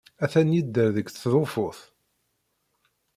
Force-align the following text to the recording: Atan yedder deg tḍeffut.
Atan 0.23 0.49
yedder 0.55 0.87
deg 0.95 1.07
tḍeffut. 1.09 1.79